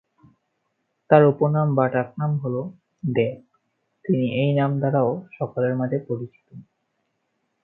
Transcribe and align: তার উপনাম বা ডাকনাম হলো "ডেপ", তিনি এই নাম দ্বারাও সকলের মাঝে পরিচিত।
তার 1.09 1.23
উপনাম 1.25 1.67
বা 1.75 1.85
ডাকনাম 1.87 2.31
হলো 2.37 2.61
"ডেপ", 3.03 3.37
তিনি 4.05 4.25
এই 4.35 4.51
নাম 4.53 4.71
দ্বারাও 4.79 5.09
সকলের 5.31 5.73
মাঝে 5.75 5.97
পরিচিত। 6.07 6.47